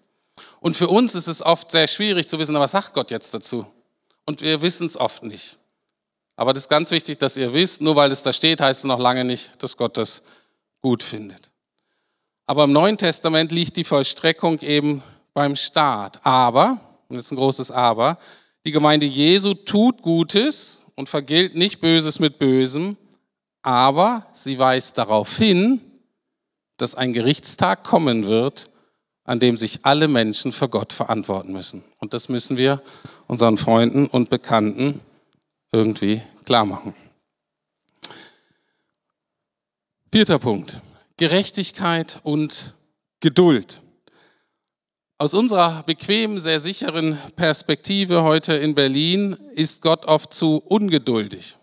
[0.60, 3.66] Und für uns ist es oft sehr schwierig zu wissen, was sagt Gott jetzt dazu?
[4.26, 5.58] Und wir wissen es oft nicht.
[6.36, 8.84] Aber das ist ganz wichtig, dass ihr wisst, nur weil es da steht, heißt es
[8.84, 10.22] noch lange nicht, dass Gott das
[10.82, 11.50] gut findet.
[12.46, 15.02] Aber im Neuen Testament liegt die Vollstreckung eben
[15.34, 16.24] beim Staat.
[16.24, 18.18] Aber, und jetzt ein großes Aber,
[18.66, 22.96] die Gemeinde Jesu tut Gutes und vergilt nicht Böses mit Bösem,
[23.62, 25.80] aber sie weist darauf hin,
[26.76, 28.70] dass ein Gerichtstag kommen wird,
[29.24, 31.84] an dem sich alle Menschen für Gott verantworten müssen.
[31.98, 32.82] Und das müssen wir
[33.26, 35.00] unseren Freunden und Bekannten
[35.70, 36.94] irgendwie klar machen.
[40.10, 40.80] Vierter Punkt.
[41.18, 42.74] Gerechtigkeit und
[43.20, 43.82] Geduld.
[45.20, 51.56] Aus unserer bequemen, sehr sicheren Perspektive heute in Berlin ist Gott oft zu ungeduldig.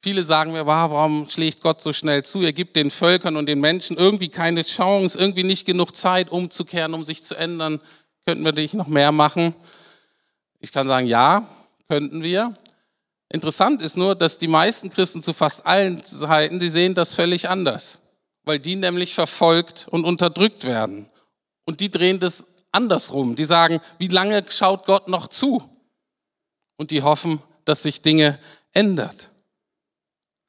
[0.00, 2.42] Viele sagen mir, warum schlägt Gott so schnell zu?
[2.42, 6.94] Er gibt den Völkern und den Menschen irgendwie keine Chance, irgendwie nicht genug Zeit umzukehren,
[6.94, 7.80] um sich zu ändern.
[8.24, 9.52] Könnten wir nicht noch mehr machen?
[10.60, 11.48] Ich kann sagen, ja,
[11.88, 12.54] könnten wir.
[13.28, 17.48] Interessant ist nur, dass die meisten Christen zu fast allen Zeiten, die sehen das völlig
[17.48, 18.00] anders,
[18.44, 21.10] weil die nämlich verfolgt und unterdrückt werden.
[21.66, 23.36] Und die drehen das andersrum.
[23.36, 25.62] Die sagen, wie lange schaut Gott noch zu?
[26.78, 28.38] Und die hoffen, dass sich Dinge
[28.72, 29.30] ändert.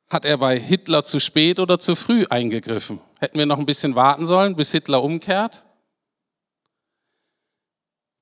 [0.10, 3.02] Hat er bei Hitler zu spät oder zu früh eingegriffen?
[3.20, 5.66] Hätten wir noch ein bisschen warten sollen, bis Hitler umkehrt?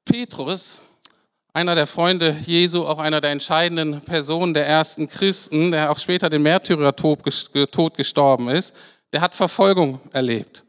[0.06, 0.82] Petrus,
[1.54, 6.30] einer der Freunde Jesu, auch einer der entscheidenden Personen der ersten Christen, der auch später
[6.30, 7.24] den Märtyrertod
[7.96, 8.76] gestorben ist,
[9.14, 10.65] der hat Verfolgung erlebt.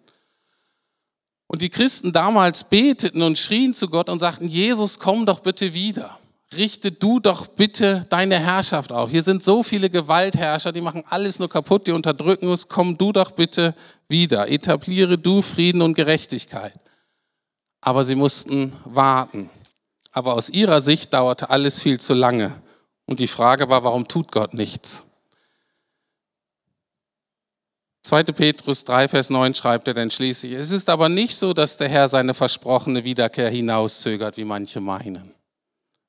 [1.47, 5.73] Und die Christen damals beteten und schrien zu Gott und sagten, Jesus, komm doch bitte
[5.73, 6.19] wieder
[6.55, 9.11] richte du doch bitte deine Herrschaft auf.
[9.11, 12.69] Hier sind so viele Gewaltherrscher, die machen alles nur kaputt, die unterdrücken uns.
[12.69, 13.75] Komm du doch bitte
[14.09, 14.49] wieder.
[14.49, 16.79] Etabliere du Frieden und Gerechtigkeit.
[17.81, 19.51] Aber sie mussten warten.
[20.13, 22.53] Aber aus ihrer Sicht dauerte alles viel zu lange.
[23.07, 25.05] Und die Frage war, warum tut Gott nichts?
[28.07, 28.23] 2.
[28.23, 31.89] Petrus 3, Vers 9 schreibt er dann schließlich, es ist aber nicht so, dass der
[31.89, 35.35] Herr seine versprochene Wiederkehr hinauszögert, wie manche meinen.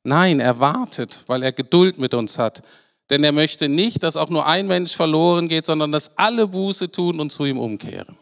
[0.03, 2.61] Nein, er wartet, weil er Geduld mit uns hat.
[3.09, 6.91] Denn er möchte nicht, dass auch nur ein Mensch verloren geht, sondern dass alle Buße
[6.91, 8.15] tun und zu ihm umkehren.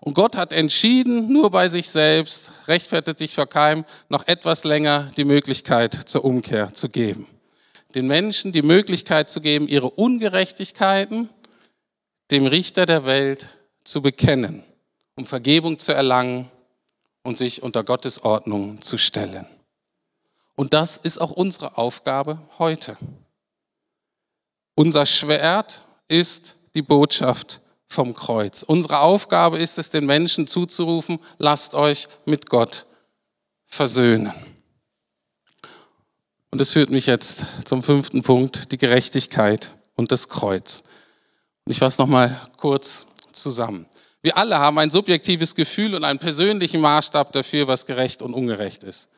[0.00, 5.10] Und Gott hat entschieden, nur bei sich selbst, rechtfertigt sich vor keinem, noch etwas länger
[5.16, 7.26] die Möglichkeit zur Umkehr zu geben.
[7.96, 11.30] Den Menschen die Möglichkeit zu geben, ihre Ungerechtigkeiten
[12.30, 13.48] dem Richter der Welt
[13.84, 14.62] zu bekennen,
[15.16, 16.50] um Vergebung zu erlangen
[17.22, 19.46] und sich unter Gottes Ordnung zu stellen.
[20.54, 22.96] Und das ist auch unsere Aufgabe heute.
[24.74, 28.62] Unser Schwert ist die Botschaft vom Kreuz.
[28.62, 32.86] Unsere Aufgabe ist es, den Menschen zuzurufen, lasst euch mit Gott
[33.66, 34.32] versöhnen.
[36.50, 40.82] Und das führt mich jetzt zum fünften Punkt, die Gerechtigkeit und das Kreuz.
[41.70, 43.84] Ich fasse nochmal kurz zusammen.
[44.22, 48.84] Wir alle haben ein subjektives Gefühl und einen persönlichen Maßstab dafür, was gerecht und ungerecht
[48.84, 49.10] ist.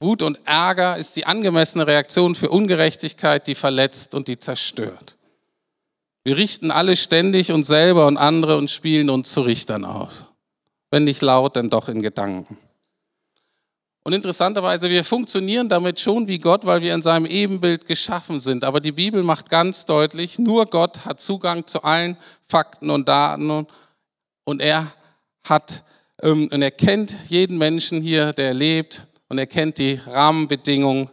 [0.00, 5.16] Wut und Ärger ist die angemessene Reaktion für Ungerechtigkeit, die verletzt und die zerstört.
[6.24, 10.26] Wir richten alle ständig uns selber und andere und spielen uns zu Richtern aus.
[10.90, 12.58] Wenn nicht laut, dann doch in Gedanken.
[14.06, 18.62] Und interessanterweise, wir funktionieren damit schon wie Gott, weil wir in seinem Ebenbild geschaffen sind.
[18.62, 22.16] Aber die Bibel macht ganz deutlich, nur Gott hat Zugang zu allen
[22.48, 23.66] Fakten und Daten
[24.44, 24.86] und er
[25.48, 25.82] hat
[26.22, 31.10] ähm, und er kennt jeden Menschen hier, der lebt und er kennt die Rahmenbedingungen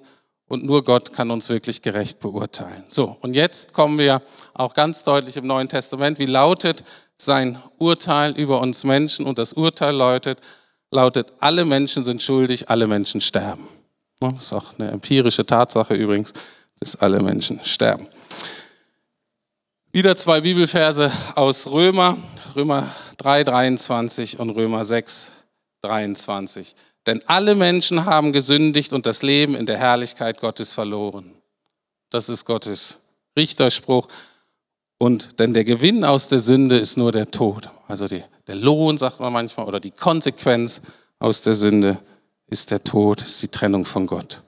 [0.48, 2.84] und nur Gott kann uns wirklich gerecht beurteilen.
[2.90, 4.22] So, und jetzt kommen wir
[4.54, 6.84] auch ganz deutlich im Neuen Testament, wie lautet
[7.18, 10.38] sein Urteil über uns Menschen und das Urteil lautet,
[10.94, 13.68] lautet, alle Menschen sind schuldig, alle Menschen sterben.
[14.20, 16.34] Das ist auch eine empirische Tatsache übrigens,
[16.80, 18.08] dass alle Menschen sterben.
[19.92, 22.18] Wieder zwei Bibelverse aus Römer,
[22.56, 25.34] Römer 3, 23 und Römer 6,
[25.82, 26.76] 23.
[27.06, 31.34] Denn alle Menschen haben gesündigt und das Leben in der Herrlichkeit Gottes verloren.
[32.10, 33.00] Das ist Gottes
[33.38, 34.08] Richterspruch.
[34.98, 37.70] Und denn der Gewinn aus der Sünde ist nur der Tod.
[37.88, 40.82] Also die, der Lohn, sagt man manchmal, oder die Konsequenz
[41.20, 41.98] aus der Sünde
[42.48, 44.42] ist der Tod, ist die Trennung von Gott.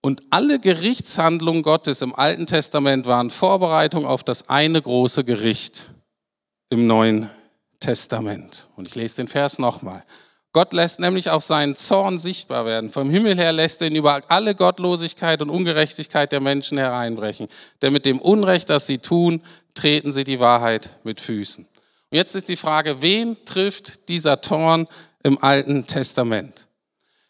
[0.00, 5.90] Und alle Gerichtshandlungen Gottes im Alten Testament waren Vorbereitung auf das eine große Gericht
[6.70, 7.30] im Neuen
[7.80, 8.68] Testament.
[8.76, 10.04] Und ich lese den Vers nochmal.
[10.52, 12.90] Gott lässt nämlich auch seinen Zorn sichtbar werden.
[12.90, 17.48] Vom Himmel her lässt er ihn über alle Gottlosigkeit und Ungerechtigkeit der Menschen hereinbrechen.
[17.82, 19.42] Denn mit dem Unrecht, das sie tun,
[19.74, 21.66] treten sie die Wahrheit mit Füßen.
[22.10, 24.88] Und jetzt ist die Frage, wen trifft dieser Zorn
[25.22, 26.68] im Alten Testament?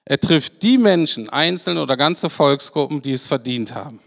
[0.04, 4.00] Er trifft die Menschen, einzelne oder ganze Volksgruppen, die es verdient haben.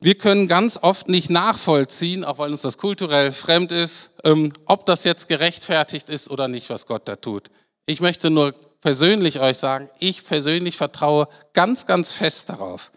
[0.00, 4.86] Wir können ganz oft nicht nachvollziehen, auch weil uns das kulturell fremd ist, ähm, ob
[4.86, 7.48] das jetzt gerechtfertigt ist oder nicht, was Gott da tut.
[7.84, 12.92] Ich möchte nur persönlich euch sagen, ich persönlich vertraue ganz, ganz fest darauf,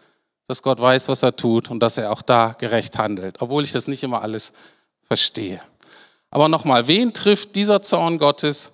[0.48, 3.72] dass Gott weiß, was er tut und dass er auch da gerecht handelt, obwohl ich
[3.72, 4.54] das nicht immer alles
[5.02, 5.60] verstehe.
[6.34, 8.72] Aber nochmal, wen trifft dieser Zorn Gottes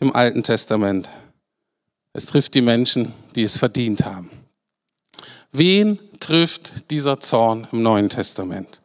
[0.00, 1.10] im Alten Testament?
[2.14, 4.30] Es trifft die Menschen, die es verdient haben.
[5.52, 8.80] Wen trifft dieser Zorn im Neuen Testament?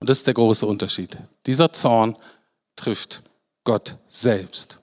[0.00, 1.16] Und das ist der große Unterschied.
[1.46, 2.16] Dieser Zorn
[2.74, 3.22] trifft
[3.62, 4.80] Gott selbst.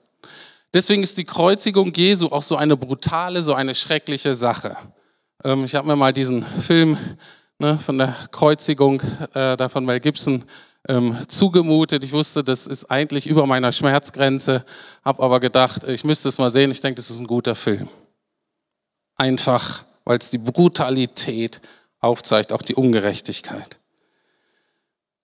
[0.72, 4.74] Deswegen ist die Kreuzigung Jesu auch so eine brutale, so eine schreckliche Sache.
[5.44, 6.96] Ähm, ich habe mir mal diesen Film
[7.58, 9.02] ne, von der Kreuzigung
[9.34, 10.46] äh, da von Mel Gibson
[10.88, 12.04] ähm, zugemutet.
[12.04, 14.64] Ich wusste, das ist eigentlich über meiner Schmerzgrenze,
[15.04, 16.70] habe aber gedacht, ich müsste es mal sehen.
[16.70, 17.88] Ich denke, das ist ein guter Film.
[19.16, 21.60] Einfach weil es die Brutalität
[22.00, 23.78] aufzeigt, auch die Ungerechtigkeit.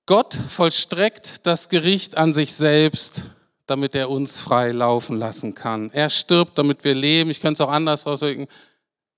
[0.07, 3.27] Gott vollstreckt das Gericht an sich selbst,
[3.67, 5.91] damit er uns frei laufen lassen kann.
[5.93, 7.31] Er stirbt, damit wir leben.
[7.31, 8.49] Ich könnte es auch anders ausdrücken.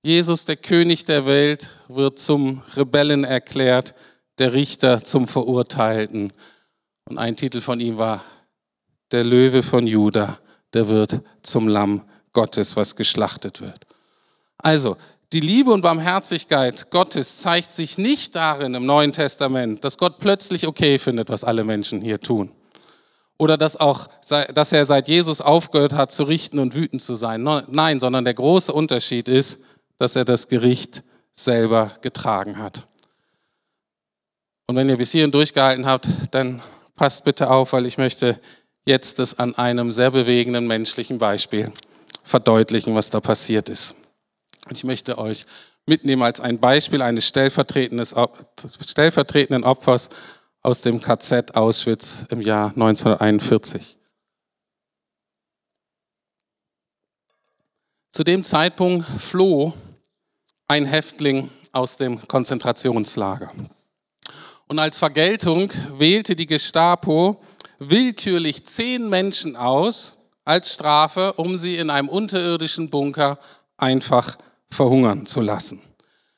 [0.02, 3.94] Jesus, der König der Welt, wird zum Rebellen erklärt,
[4.42, 6.32] der Richter zum Verurteilten.
[7.08, 8.24] Und ein Titel von ihm war
[9.12, 10.40] Der Löwe von Juda,
[10.74, 12.02] der wird zum Lamm
[12.32, 13.86] Gottes, was geschlachtet wird.
[14.58, 14.96] Also,
[15.32, 20.66] die Liebe und Barmherzigkeit Gottes zeigt sich nicht darin im Neuen Testament, dass Gott plötzlich
[20.66, 22.50] okay findet, was alle Menschen hier tun.
[23.38, 27.44] Oder dass, auch, dass er seit Jesus aufgehört hat, zu richten und wütend zu sein.
[27.68, 29.60] Nein, sondern der große Unterschied ist,
[29.98, 32.88] dass er das Gericht selber getragen hat.
[34.72, 36.62] Und wenn ihr bis hierhin durchgehalten habt, dann
[36.96, 38.40] passt bitte auf, weil ich möchte
[38.86, 41.70] jetzt das an einem sehr bewegenden menschlichen Beispiel
[42.22, 43.94] verdeutlichen, was da passiert ist.
[44.70, 45.44] Und ich möchte euch
[45.84, 50.08] mitnehmen als ein Beispiel eines stellvertretenden Opfers
[50.62, 53.98] aus dem KZ Auschwitz im Jahr 1941.
[58.10, 59.74] Zu dem Zeitpunkt floh
[60.66, 63.52] ein Häftling aus dem Konzentrationslager.
[64.72, 67.42] Und als Vergeltung wählte die Gestapo
[67.78, 73.38] willkürlich zehn Menschen aus als Strafe, um sie in einem unterirdischen Bunker
[73.76, 74.38] einfach
[74.70, 75.82] verhungern zu lassen.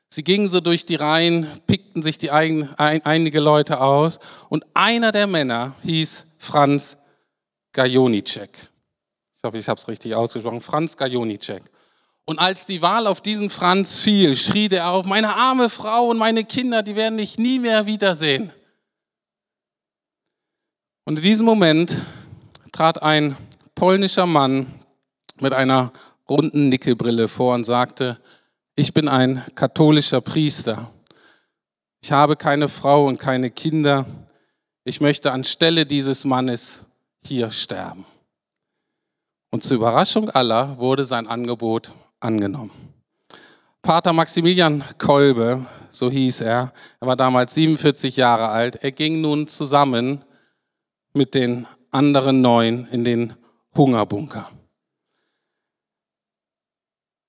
[0.09, 4.19] Sie gingen so durch die Reihen, pickten sich die ein, ein, einige Leute aus
[4.49, 6.99] und einer der Männer hieß Franz
[7.73, 8.51] Gajonicek.
[9.37, 10.61] Ich hoffe, ich habe es richtig ausgesprochen.
[10.61, 11.63] Franz Gajonicek.
[12.27, 16.17] Und als die Wahl auf diesen Franz fiel, schrie der auf, meine arme Frau und
[16.17, 18.51] meine Kinder, die werden mich nie mehr wiedersehen.
[21.05, 21.99] Und in diesem Moment
[22.73, 23.37] trat ein
[23.75, 24.67] polnischer Mann
[25.39, 25.93] mit einer
[26.29, 28.19] runden Nickelbrille vor und sagte,
[28.75, 30.91] ich bin ein katholischer Priester.
[32.03, 34.07] Ich habe keine Frau und keine Kinder.
[34.85, 36.83] Ich möchte anstelle dieses Mannes
[37.23, 38.07] hier sterben.
[39.51, 41.93] Und zur Überraschung aller wurde sein Angebot
[42.25, 42.71] angenommen.
[43.83, 49.47] Pater Maximilian Kolbe, so hieß er, er war damals 47 Jahre alt, er ging nun
[49.47, 50.25] zusammen
[51.13, 53.35] mit den anderen neun in den
[53.77, 54.49] Hungerbunker.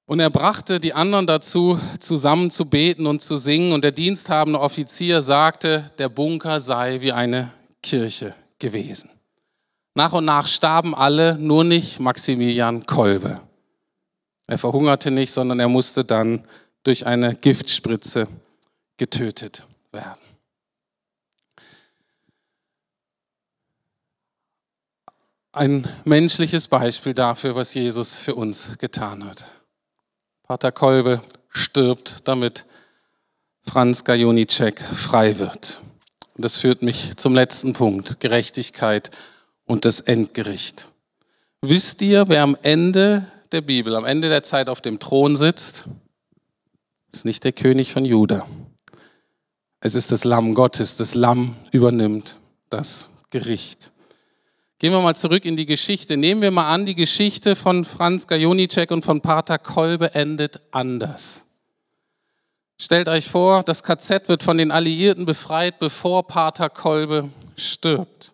[0.07, 3.73] Und er brachte die anderen dazu, zusammen zu beten und zu singen.
[3.73, 9.09] Und der diensthabende Offizier sagte, der Bunker sei wie eine Kirche gewesen.
[9.95, 13.41] Nach und nach starben alle, nur nicht Maximilian Kolbe.
[14.47, 16.45] Er verhungerte nicht, sondern er musste dann
[16.83, 18.27] durch eine Giftspritze
[18.97, 20.19] getötet werden.
[25.51, 29.45] Ein menschliches Beispiel dafür, was Jesus für uns getan hat.
[30.43, 32.65] Pater Kolbe stirbt, damit
[33.63, 35.81] Franz Gajonicek frei wird.
[36.35, 39.11] Und das führt mich zum letzten Punkt, Gerechtigkeit
[39.63, 40.91] und das Endgericht.
[41.61, 43.25] Wisst ihr, wer am Ende
[43.55, 45.85] der Bibel, am Ende der Zeit auf dem Thron sitzt?
[47.13, 48.45] Ist nicht der König von Juda.
[49.79, 50.97] Es ist das Lamm Gottes.
[50.97, 52.37] Das Lamm übernimmt
[52.69, 53.93] das Gericht.
[54.77, 56.17] Gehen wir mal zurück in die Geschichte.
[56.17, 61.45] Nehmen wir mal an, die Geschichte von Franz Gajonicek und von Pater Kolbe endet anders.
[62.77, 68.33] Stellt euch vor, das KZ wird von den Alliierten befreit, bevor Pater Kolbe stirbt.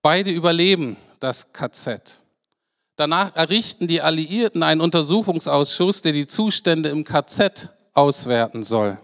[0.00, 2.22] Beide überleben das KZ.
[3.00, 8.98] Danach errichten die Alliierten einen Untersuchungsausschuss, der die Zustände im KZ auswerten soll.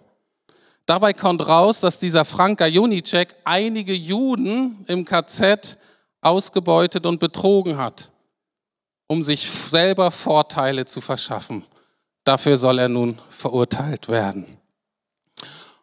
[0.85, 5.79] Dabei kommt raus, dass dieser Frank Gajonicek einige Juden im KZ
[6.21, 8.13] ausgebeutet und betrogen hat,
[9.07, 11.65] um sich selber Vorteile zu verschaffen.
[12.23, 14.59] Dafür soll er nun verurteilt werden.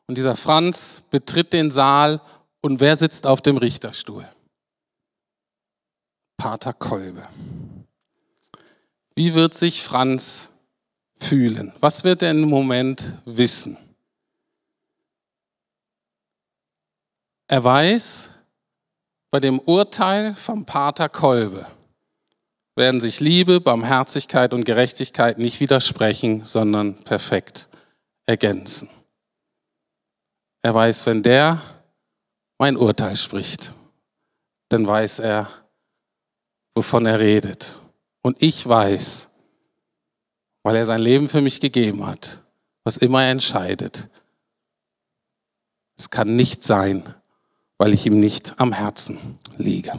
[0.05, 2.21] Und dieser Franz betritt den Saal
[2.61, 4.27] und wer sitzt auf dem Richterstuhl?
[6.37, 7.23] Pater Kolbe.
[9.15, 10.49] Wie wird sich Franz
[11.19, 11.71] fühlen?
[11.79, 13.77] Was wird er im Moment wissen?
[17.47, 18.31] Er weiß,
[19.29, 21.67] bei dem Urteil vom Pater Kolbe
[22.75, 27.69] werden sich Liebe, Barmherzigkeit und Gerechtigkeit nicht widersprechen, sondern perfekt
[28.25, 28.89] ergänzen.
[30.63, 31.61] Er weiß, wenn der
[32.57, 33.73] mein Urteil spricht,
[34.69, 35.49] dann weiß er,
[36.73, 37.77] wovon er redet.
[38.23, 39.29] Und ich weiß,
[40.63, 42.41] weil er sein Leben für mich gegeben hat,
[42.83, 44.09] was immer er entscheidet.
[45.97, 47.03] Es kann nicht sein,
[47.77, 49.93] weil ich ihm nicht am Herzen liege.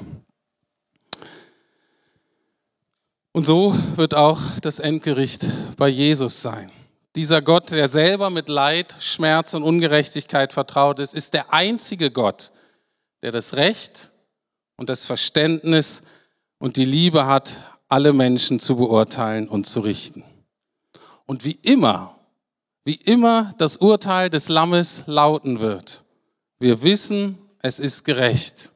[3.32, 5.46] Und so wird auch das Endgericht
[5.76, 6.70] bei Jesus sein.
[7.16, 12.52] Dieser Gott, der selber mit Leid, Schmerz und Ungerechtigkeit vertraut ist, ist der einzige Gott,
[13.22, 14.10] der das Recht
[14.76, 16.02] und das Verständnis
[16.58, 17.60] und die Liebe hat,
[17.94, 20.24] alle Menschen zu beurteilen und zu richten.
[21.26, 22.16] Und wie immer,
[22.84, 26.02] wie immer das Urteil des Lammes lauten wird,
[26.58, 28.72] wir wissen, es ist gerecht,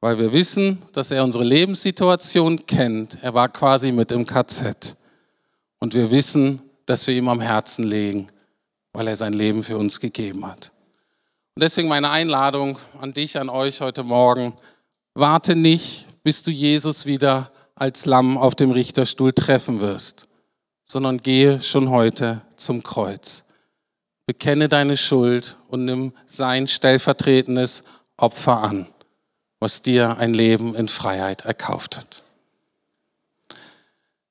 [0.00, 3.18] weil wir wissen, dass er unsere Lebenssituation kennt.
[3.20, 4.96] Er war quasi mit im KZ.
[5.78, 8.28] Und wir wissen, dass wir ihm am Herzen legen,
[8.94, 10.72] weil er sein Leben für uns gegeben hat.
[11.54, 14.54] Und deswegen meine Einladung an dich, an euch heute Morgen.
[15.12, 20.28] Warte nicht, bis du Jesus wieder als Lamm auf dem Richterstuhl treffen wirst,
[20.84, 23.44] sondern gehe schon heute zum Kreuz.
[24.26, 27.84] Bekenne deine Schuld und nimm sein stellvertretendes
[28.16, 28.86] Opfer an,
[29.60, 32.24] was dir ein Leben in Freiheit erkauft hat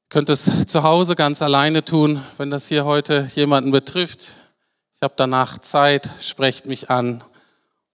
[0.09, 4.29] könnt es zu Hause ganz alleine tun, wenn das hier heute jemanden betrifft.
[4.95, 7.23] Ich habe danach Zeit, sprecht mich an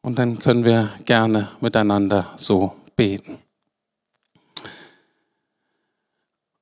[0.01, 3.39] und dann können wir gerne miteinander so beten.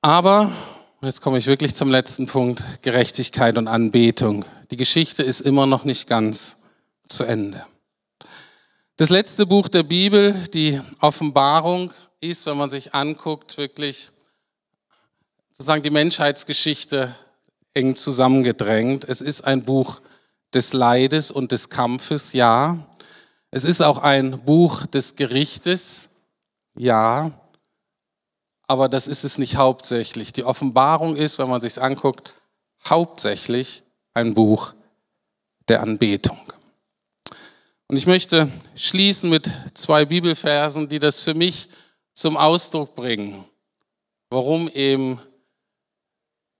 [0.04, 0.50] Aber,
[1.00, 4.44] jetzt komme ich wirklich zum letzten Punkt, Gerechtigkeit und Anbetung.
[4.72, 6.56] Die Geschichte ist immer noch nicht ganz
[7.06, 7.64] zu Ende.
[8.96, 14.10] Das letzte Buch der Bibel, die Offenbarung, ist, wenn man sich anguckt, wirklich
[15.52, 17.14] sozusagen die Menschheitsgeschichte
[17.72, 19.04] eng zusammengedrängt.
[19.04, 20.00] Es ist ein Buch
[20.52, 22.76] des Leides und des Kampfes, ja.
[23.52, 26.08] Es ist auch ein Buch des Gerichtes,
[26.74, 27.30] ja.
[28.66, 30.32] Aber das ist es nicht hauptsächlich.
[30.32, 32.32] Die Offenbarung ist, wenn man sich anguckt,
[32.88, 33.82] hauptsächlich
[34.14, 34.74] ein Buch
[35.68, 36.38] der Anbetung.
[37.88, 41.68] Und ich möchte schließen mit zwei Bibelversen, die das für mich
[42.14, 43.44] zum Ausdruck bringen,
[44.30, 45.20] warum eben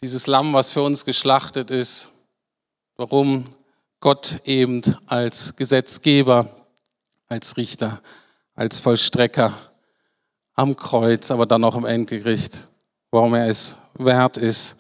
[0.03, 2.11] dieses Lamm, was für uns geschlachtet ist,
[2.97, 3.45] warum
[4.01, 6.49] Gott eben als Gesetzgeber,
[7.29, 8.03] als Richter,
[8.55, 9.55] als Vollstrecker
[10.63, 12.67] am Kreuz, aber dann auch im Endgericht,
[13.11, 14.77] warum er es wert ist,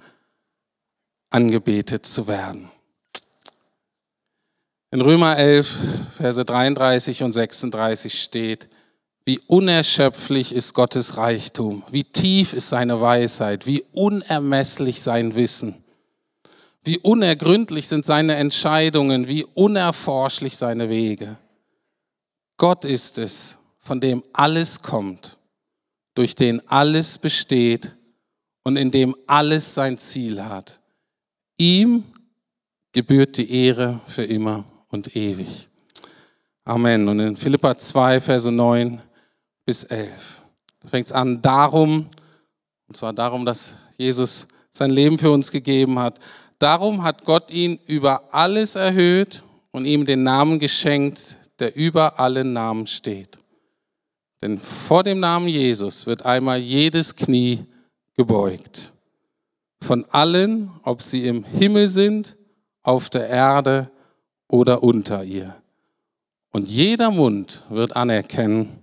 [1.30, 2.70] angebetet zu werden.
[4.90, 5.76] In Römer 11,
[6.16, 8.68] Verse 33 und 36 steht,
[9.24, 15.82] wie unerschöpflich ist Gottes Reichtum, wie tief ist seine Weisheit, wie unermesslich sein Wissen,
[16.84, 21.36] wie unergründlich sind seine Entscheidungen, wie unerforschlich seine Wege.
[22.56, 25.38] Gott ist es, von dem alles kommt,
[26.14, 27.94] durch den alles besteht
[28.64, 30.80] und in dem alles sein Ziel hat.
[31.58, 32.04] Ihm
[32.92, 35.68] gebührt die Ehre für immer und ewig.
[36.64, 37.08] Amen.
[37.08, 39.00] Und in Philippa 2, Verse 9
[39.64, 40.42] bis 11.
[40.80, 42.08] Da fängt es an, darum,
[42.86, 46.18] und zwar darum, dass Jesus sein Leben für uns gegeben hat.
[46.58, 52.52] Darum hat Gott ihn über alles erhöht und ihm den Namen geschenkt, der über allen
[52.52, 53.38] Namen steht.
[54.42, 57.64] Denn vor dem Namen Jesus wird einmal jedes Knie
[58.16, 58.92] gebeugt.
[59.80, 62.36] Von allen, ob sie im Himmel sind,
[62.82, 63.90] auf der Erde
[64.48, 65.56] oder unter ihr.
[66.50, 68.82] Und jeder Mund wird anerkennen,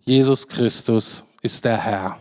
[0.00, 2.18] Jesus Christus ist der Herr.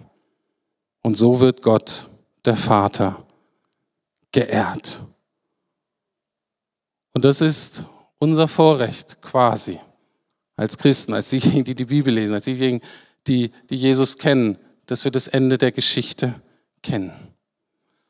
[1.01, 2.07] Und so wird Gott,
[2.43, 3.25] der Vater,
[4.31, 5.01] geehrt.
[7.13, 7.83] Und das ist
[8.19, 9.79] unser Vorrecht quasi
[10.55, 12.85] als Christen, als diejenigen, die die Bibel lesen, als diejenigen,
[13.27, 16.39] die, die Jesus kennen, dass wir das Ende der Geschichte
[16.81, 17.11] kennen.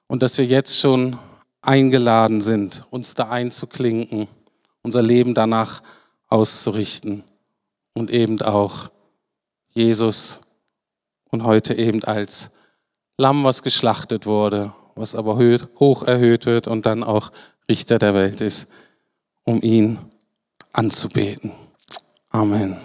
[0.07, 1.17] Und dass wir jetzt schon
[1.61, 4.27] eingeladen sind, uns da einzuklinken,
[4.83, 5.81] unser Leben danach
[6.27, 7.23] auszurichten
[7.93, 8.91] und eben auch
[9.69, 10.41] Jesus
[11.31, 12.51] und heute eben als
[13.17, 17.31] Lamm, was geschlachtet wurde, was aber hoch erhöht wird und dann auch
[17.69, 18.69] Richter der Welt ist,
[19.43, 19.97] um ihn
[20.73, 21.51] anzubeten.
[22.35, 22.75] Amen.